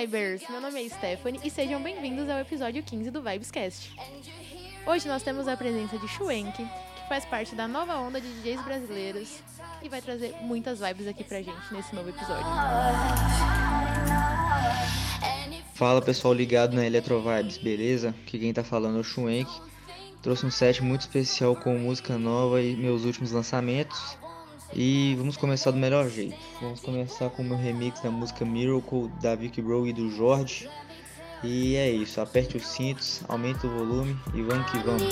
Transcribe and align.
Vibers! 0.00 0.42
Meu 0.48 0.60
nome 0.60 0.84
é 0.84 0.88
Stephanie 0.88 1.40
e 1.42 1.50
sejam 1.50 1.82
bem-vindos 1.82 2.28
ao 2.28 2.38
episódio 2.38 2.80
15 2.84 3.10
do 3.10 3.20
Vibescast. 3.20 3.90
Hoje 4.86 5.08
nós 5.08 5.24
temos 5.24 5.48
a 5.48 5.56
presença 5.56 5.98
de 5.98 6.06
Schwenk, 6.06 6.52
que 6.56 7.08
faz 7.08 7.24
parte 7.24 7.56
da 7.56 7.66
nova 7.66 7.96
onda 7.96 8.20
de 8.20 8.28
DJs 8.34 8.62
brasileiros 8.62 9.40
e 9.82 9.88
vai 9.88 10.00
trazer 10.00 10.36
muitas 10.40 10.78
vibes 10.78 11.08
aqui 11.08 11.24
pra 11.24 11.42
gente 11.42 11.74
nesse 11.74 11.92
novo 11.96 12.10
episódio. 12.10 12.46
Fala 15.74 16.00
pessoal 16.00 16.32
ligado 16.32 16.76
na 16.76 16.86
Electro 16.86 17.20
Vibes, 17.20 17.58
beleza? 17.58 18.14
Aqui 18.24 18.38
quem 18.38 18.52
tá 18.52 18.62
falando 18.62 18.98
é 18.98 19.00
o 19.00 19.04
Schwenk. 19.04 19.50
Trouxe 20.22 20.46
um 20.46 20.50
set 20.50 20.80
muito 20.80 21.00
especial 21.00 21.56
com 21.56 21.76
música 21.76 22.16
nova 22.16 22.62
e 22.62 22.76
meus 22.76 23.04
últimos 23.04 23.32
lançamentos. 23.32 24.16
E 24.74 25.14
vamos 25.16 25.36
começar 25.36 25.70
do 25.70 25.78
melhor 25.78 26.08
jeito. 26.08 26.36
Vamos 26.60 26.80
começar 26.80 27.30
com 27.30 27.42
o 27.42 27.44
meu 27.44 27.56
remix 27.56 28.00
da 28.00 28.10
música 28.10 28.44
Miracle 28.44 29.08
da 29.20 29.34
Vicky 29.34 29.62
Bro 29.62 29.86
e 29.86 29.92
do 29.92 30.10
Jorge. 30.10 30.68
E 31.42 31.76
é 31.76 31.88
isso, 31.90 32.20
aperte 32.20 32.56
os 32.56 32.66
cintos, 32.66 33.22
aumente 33.28 33.64
o 33.66 33.70
volume 33.70 34.16
e 34.34 34.42
vamos 34.42 34.70
que 34.70 34.78
vamos. 34.78 35.04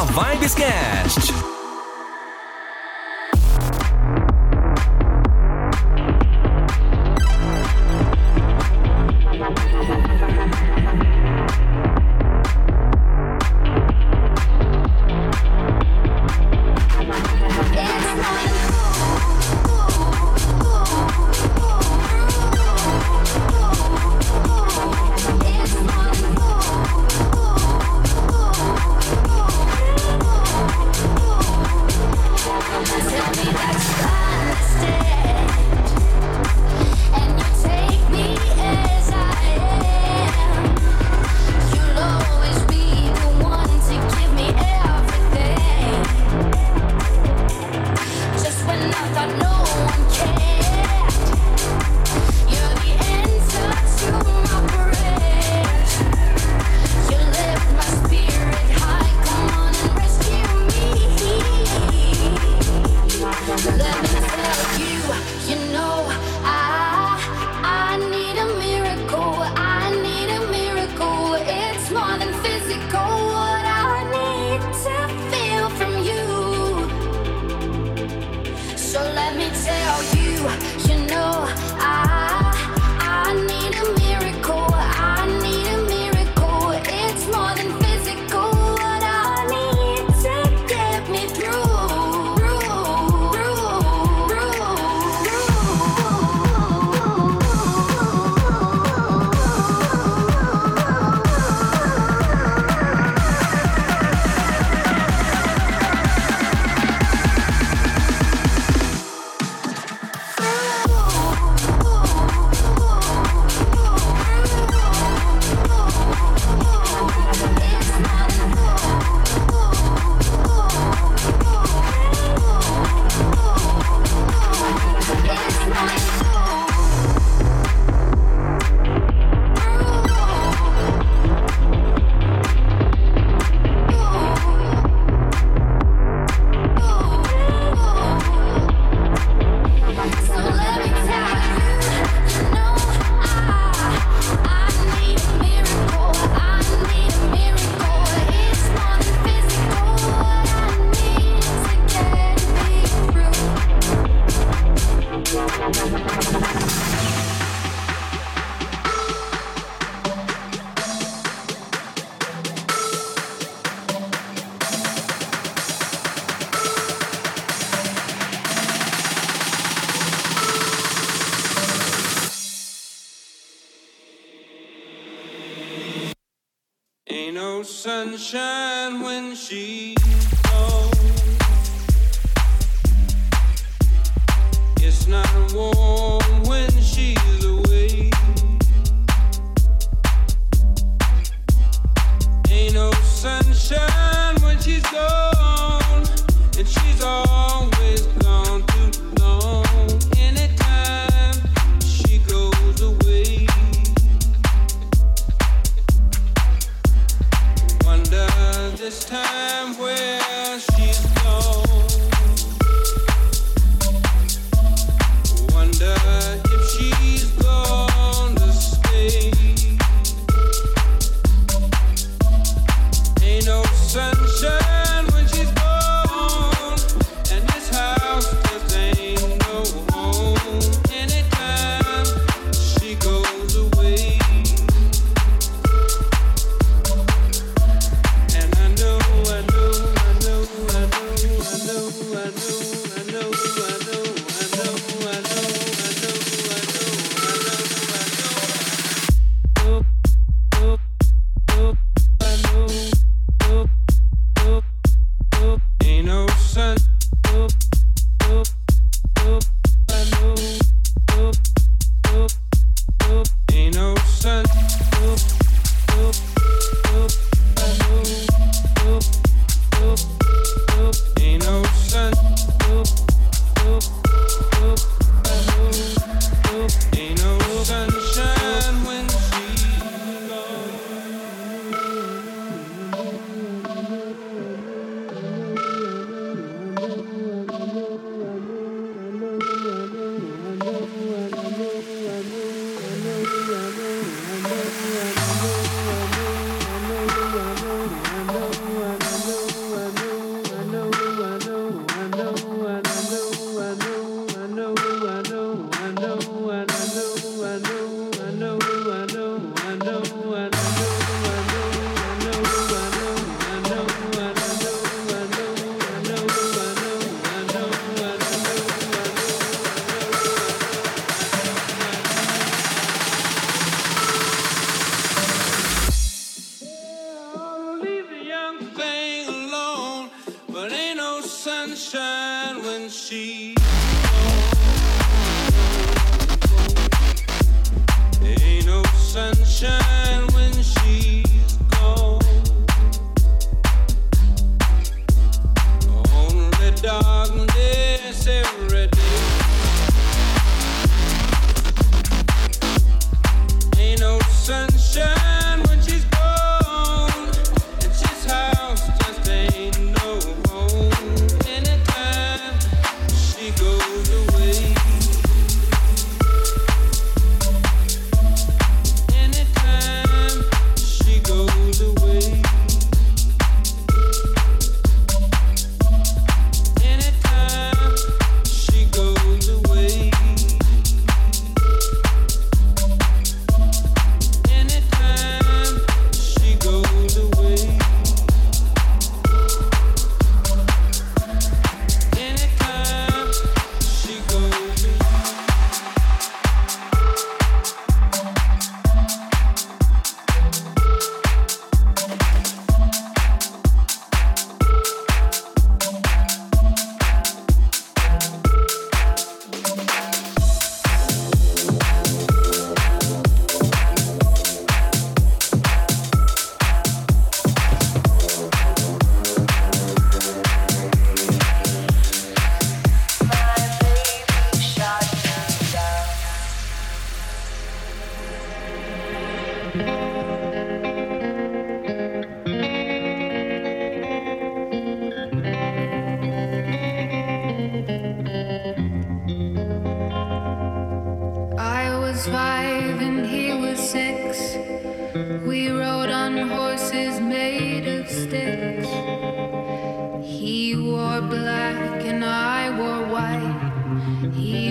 na 0.00 0.06
Vibescast. 0.06 1.19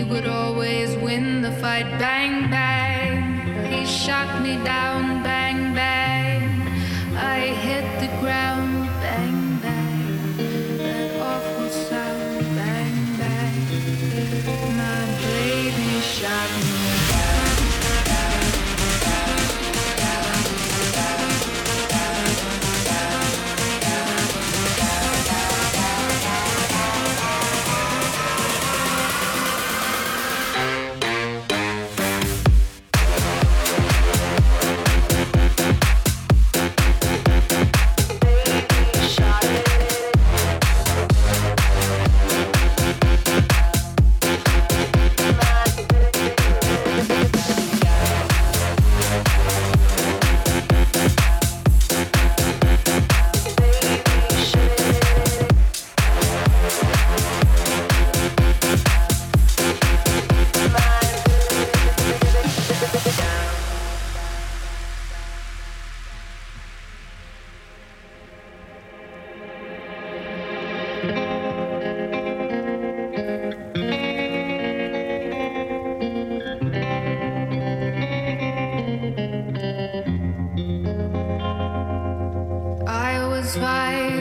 would 0.10 0.25
always 0.25 0.96
win 0.98 1.42
the 1.42 1.51
fight. 1.51 1.88
Bang, 2.00 2.50
bang. 2.50 3.72
He 3.72 3.86
shot 3.86 4.42
me 4.42 4.56
down. 4.63 5.19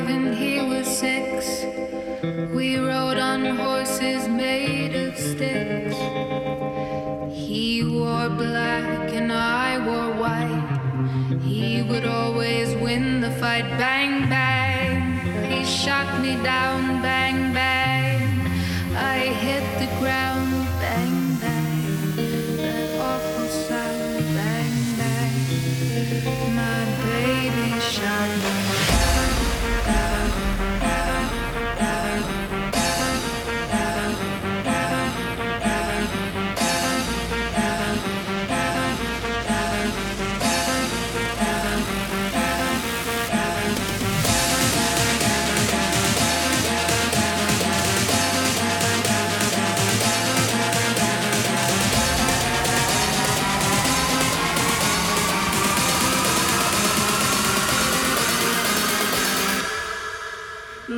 when 0.08 0.32
he 0.32 0.60
was 0.60 0.86
six. 0.86 1.64
We 2.56 2.78
rode 2.78 3.18
on 3.18 3.40
horses 3.56 4.26
made 4.26 4.94
of 4.96 5.12
sticks. 5.18 5.98
He 7.46 7.84
wore 7.84 8.30
black 8.30 9.12
and 9.18 9.30
I 9.30 9.70
wore 9.86 10.12
white. 10.22 11.40
He 11.42 11.82
would 11.82 12.06
always 12.06 12.68
win 12.76 13.20
the 13.20 13.32
fight. 13.32 13.68
Bang, 13.82 14.28
bang. 14.30 14.98
He 15.52 15.64
shot 15.64 16.08
me 16.22 16.32
down, 16.42 17.02
bang. 17.02 17.27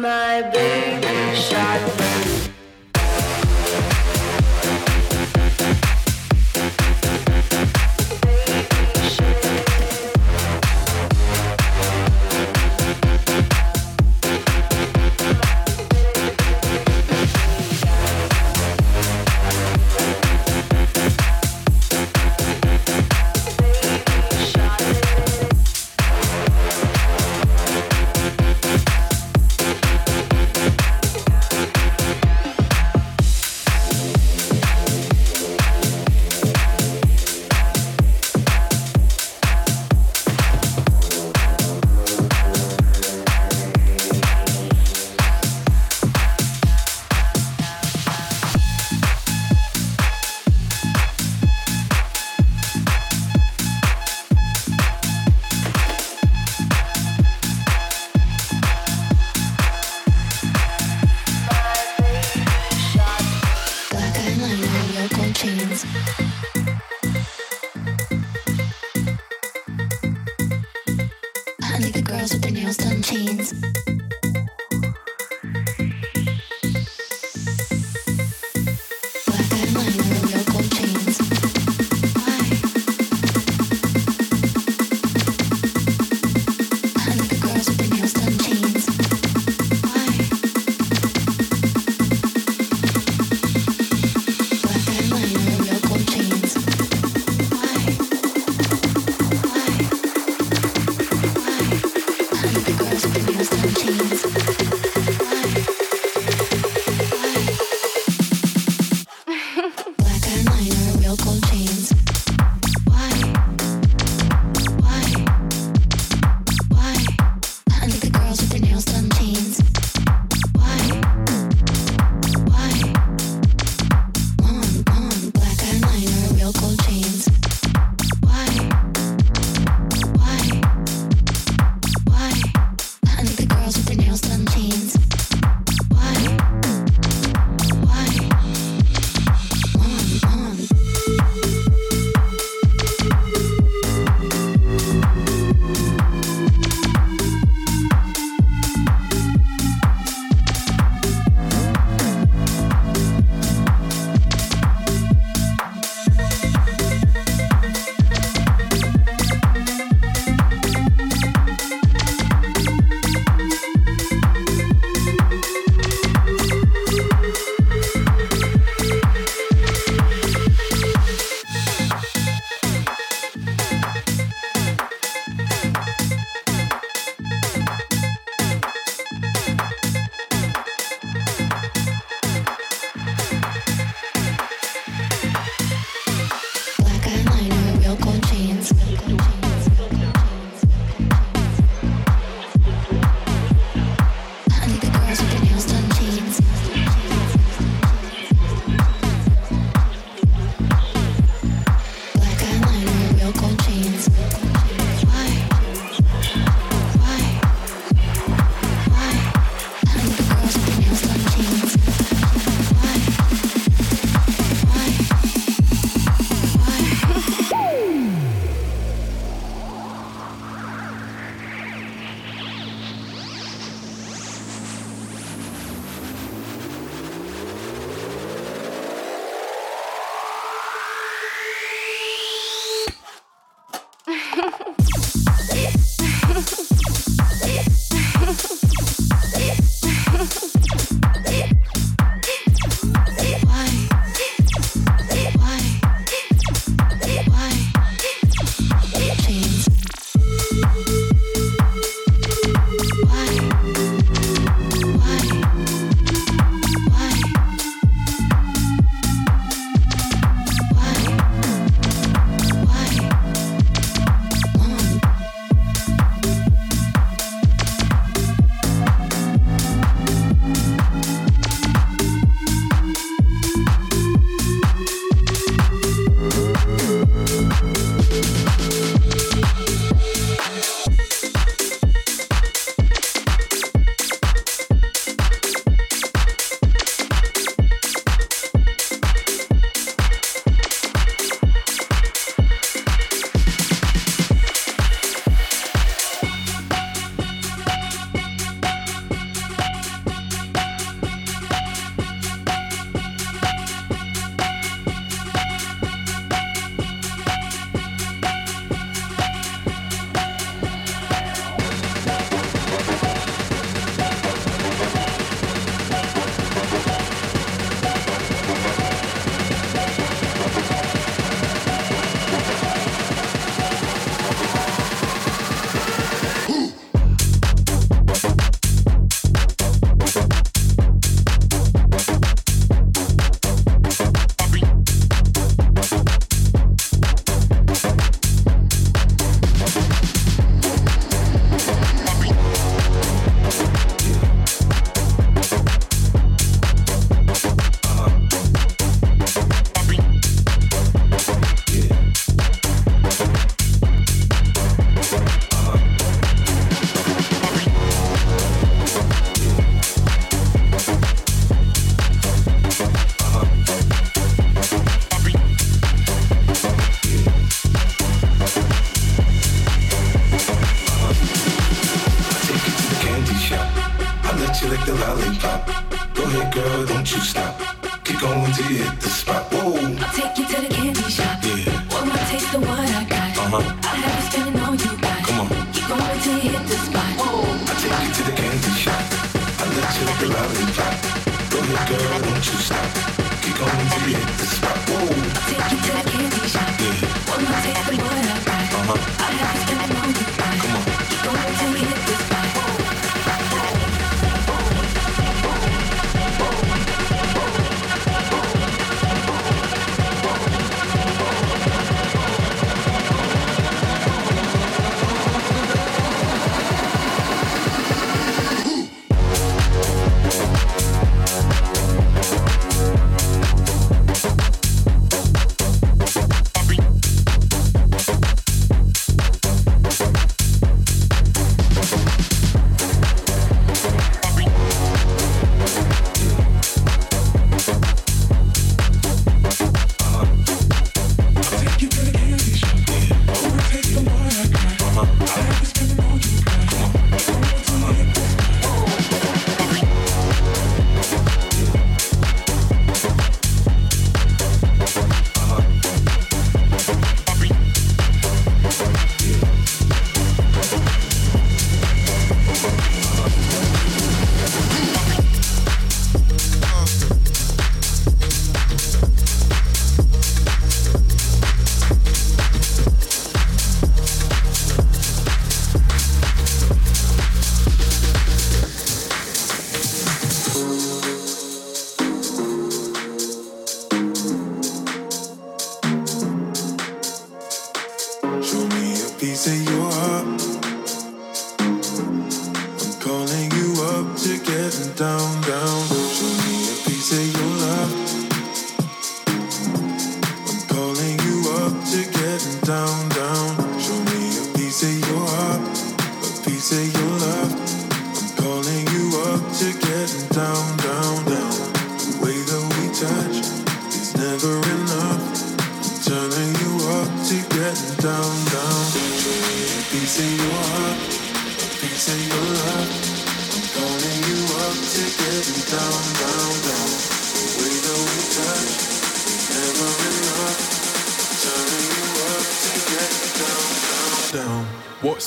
my 0.00 0.40
baby 0.50 1.36
shot. 1.36 2.09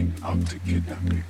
Bugging 0.00 0.24
up 0.24 0.48
to 0.48 0.58
kidnapping, 0.60 1.08
dodgy 1.08 1.29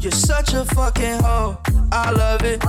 You're 0.00 0.12
such 0.12 0.54
a 0.54 0.64
fucking 0.64 1.22
hoe. 1.22 1.58
I 1.92 2.10
love 2.10 2.40
it. 2.42 2.64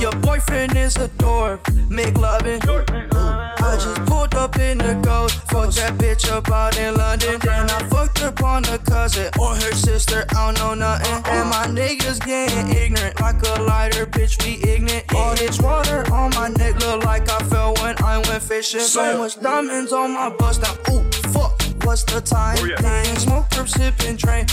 Your 0.00 0.12
boyfriend 0.22 0.74
is 0.74 0.96
a 0.96 1.08
dork. 1.08 1.60
Make 1.90 2.16
loving. 2.16 2.58
I 2.62 3.76
just 3.78 4.02
pulled 4.06 4.34
up 4.34 4.58
in 4.58 4.78
the 4.78 4.94
ghost. 5.02 5.34
Fucked 5.50 5.76
that 5.76 5.98
bitch 5.98 6.30
up 6.30 6.50
out 6.50 6.78
in 6.78 6.94
London. 6.94 7.38
Then 7.40 7.68
I 7.68 7.82
fucked 7.90 8.22
up 8.22 8.42
on 8.42 8.64
her 8.64 8.78
cousin 8.78 9.28
or 9.38 9.56
her 9.56 9.72
sister. 9.72 10.24
I 10.30 10.52
don't 10.52 10.58
know 10.58 10.72
nothing. 10.72 11.22
And 11.30 11.50
my 11.50 11.66
niggas 11.66 12.24
getting 12.24 12.74
ignorant. 12.74 13.20
Like 13.20 13.42
a 13.42 13.60
lighter, 13.62 14.06
bitch, 14.06 14.42
we 14.42 14.66
ignorant. 14.66 15.14
All 15.14 15.34
this 15.34 15.60
water 15.60 16.10
on 16.10 16.30
my 16.30 16.48
neck 16.48 16.80
look 16.80 17.04
like 17.04 17.28
I 17.28 17.40
fell 17.40 17.74
when 17.82 17.94
I 18.02 18.18
went 18.26 18.42
fishing. 18.42 18.80
So 18.80 19.18
much 19.18 19.38
diamonds 19.38 19.92
on 19.92 20.14
my 20.14 20.30
bust 20.30 20.62
now. 20.62 20.94
Ooh, 20.94 21.02
fuck. 21.30 21.65
What's 21.86 22.02
the 22.02 22.20
time? 22.20 22.58
Oh, 22.58 22.74
Playing 22.78 23.16
smoke, 23.16 23.48
perp, 23.50 23.68
sipping, 23.68 24.16
train. 24.16 24.48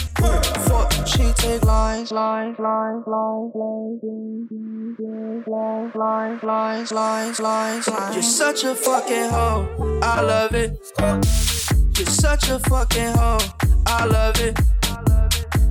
Fuck. 0.70 0.94
She 1.08 1.34
take 1.34 1.66
lines, 1.66 2.12
lines, 2.12 2.60
lines, 2.60 3.04
lines, 3.08 3.52
lines, 3.56 4.00
lines, 5.00 5.48
lines, 5.48 5.96
lines, 5.96 6.44
lines, 6.44 7.40
lines, 7.42 7.88
lines. 7.88 8.14
You're 8.14 8.22
such 8.22 8.64
a 8.64 8.76
fucking 8.76 9.30
hoe. 9.32 10.00
I 10.04 10.22
love 10.22 10.54
it. 10.54 10.78
You're 11.98 12.06
such 12.06 12.50
a 12.50 12.60
fucking 12.60 13.16
hoe. 13.18 13.40
I 13.88 14.06
love 14.06 14.40
it. 14.40 14.60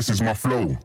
this 0.00 0.08
is 0.08 0.22
my 0.22 0.32
flow. 0.32 0.78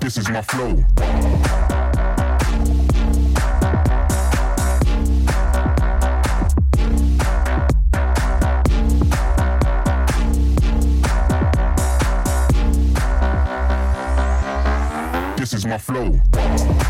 This 0.00 0.16
is 0.16 0.30
my 0.30 0.40
flow. 0.40 1.61
flow. 15.92 16.81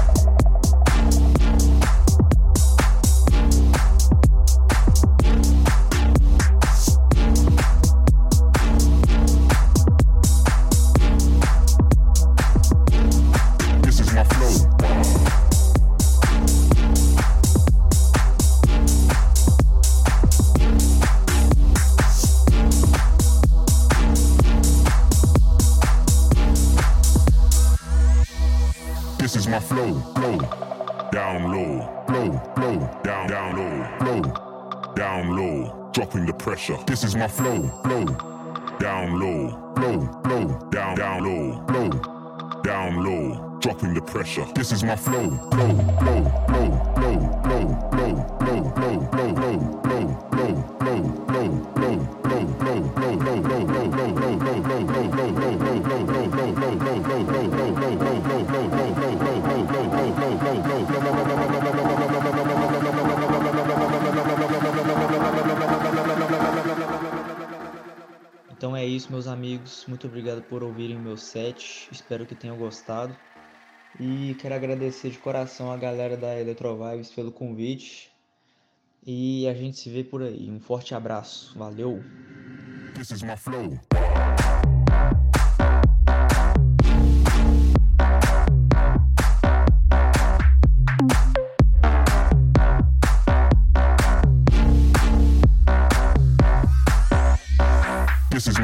isso, 68.97 69.11
meus 69.11 69.26
amigos. 69.26 69.84
Muito 69.88 70.07
obrigado 70.07 70.43
por 70.43 70.62
ouvirem 70.62 70.97
o 70.97 71.01
meu 71.01 71.16
set. 71.16 71.88
Espero 71.90 72.26
que 72.26 72.34
tenham 72.34 72.57
gostado. 72.57 73.16
E 73.99 74.34
quero 74.40 74.55
agradecer 74.55 75.11
de 75.11 75.18
coração 75.18 75.70
a 75.70 75.76
galera 75.76 76.16
da 76.16 76.38
Eletrovibes 76.38 77.11
pelo 77.11 77.30
convite. 77.30 78.11
E 79.05 79.49
a 79.49 79.55
gente 79.55 79.78
se 79.78 79.90
vê 79.90 80.05
por 80.05 80.22
aí. 80.22 80.51
Um 80.51 80.61
forte 80.61 80.95
abraço. 80.95 81.59
Valeu! 81.59 82.03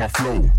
flow. 0.08 0.50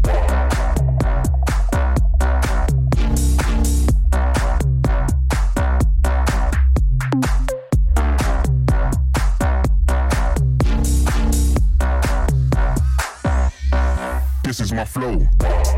This 14.44 14.60
is 14.60 14.74
my 14.74 14.86
flow. 14.86 15.69